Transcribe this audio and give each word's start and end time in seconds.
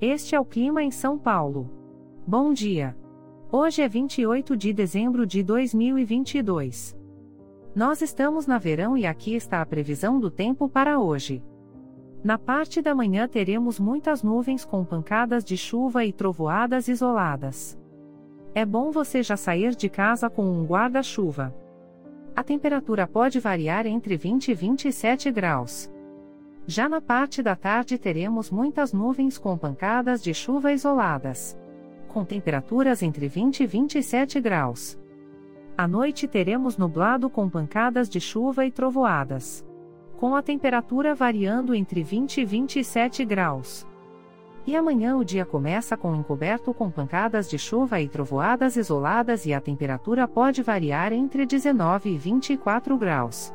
Este 0.00 0.34
é 0.34 0.40
o 0.40 0.44
clima 0.44 0.82
em 0.82 0.90
São 0.90 1.16
Paulo. 1.16 1.70
Bom 2.26 2.52
dia. 2.52 2.94
Hoje 3.50 3.80
é 3.80 3.88
28 3.88 4.54
de 4.54 4.70
dezembro 4.70 5.26
de 5.26 5.42
2022. 5.42 6.94
Nós 7.74 8.02
estamos 8.02 8.46
na 8.46 8.58
verão 8.58 8.94
e 8.94 9.06
aqui 9.06 9.34
está 9.34 9.62
a 9.62 9.66
previsão 9.66 10.20
do 10.20 10.30
tempo 10.30 10.68
para 10.68 11.00
hoje. 11.00 11.42
Na 12.22 12.36
parte 12.36 12.82
da 12.82 12.94
manhã 12.94 13.26
teremos 13.26 13.80
muitas 13.80 14.22
nuvens 14.22 14.66
com 14.66 14.84
pancadas 14.84 15.42
de 15.42 15.56
chuva 15.56 16.04
e 16.04 16.12
trovoadas 16.12 16.88
isoladas. 16.88 17.78
É 18.54 18.66
bom 18.66 18.90
você 18.90 19.22
já 19.22 19.36
sair 19.36 19.74
de 19.74 19.88
casa 19.88 20.28
com 20.28 20.44
um 20.44 20.66
guarda-chuva. 20.66 21.56
A 22.34 22.42
temperatura 22.42 23.06
pode 23.06 23.40
variar 23.40 23.86
entre 23.86 24.14
20 24.14 24.48
e 24.48 24.54
27 24.54 25.30
graus. 25.30 25.90
Já 26.68 26.88
na 26.88 27.00
parte 27.00 27.44
da 27.44 27.54
tarde 27.54 27.96
teremos 27.96 28.50
muitas 28.50 28.92
nuvens 28.92 29.38
com 29.38 29.56
pancadas 29.56 30.20
de 30.20 30.34
chuva 30.34 30.72
isoladas. 30.72 31.56
Com 32.08 32.24
temperaturas 32.24 33.04
entre 33.04 33.28
20 33.28 33.62
e 33.62 33.66
27 33.66 34.40
graus. 34.40 34.98
À 35.78 35.86
noite 35.86 36.26
teremos 36.26 36.76
nublado 36.76 37.30
com 37.30 37.48
pancadas 37.48 38.08
de 38.08 38.18
chuva 38.18 38.66
e 38.66 38.72
trovoadas. 38.72 39.64
Com 40.18 40.34
a 40.34 40.42
temperatura 40.42 41.14
variando 41.14 41.72
entre 41.72 42.02
20 42.02 42.40
e 42.40 42.44
27 42.44 43.24
graus. 43.24 43.86
E 44.66 44.74
amanhã 44.74 45.16
o 45.16 45.24
dia 45.24 45.46
começa 45.46 45.96
com 45.96 46.16
encoberto 46.16 46.74
com 46.74 46.90
pancadas 46.90 47.48
de 47.48 47.58
chuva 47.58 48.00
e 48.00 48.08
trovoadas 48.08 48.74
isoladas 48.74 49.46
e 49.46 49.54
a 49.54 49.60
temperatura 49.60 50.26
pode 50.26 50.64
variar 50.64 51.12
entre 51.12 51.46
19 51.46 52.10
e 52.10 52.18
24 52.18 52.98
graus. 52.98 53.54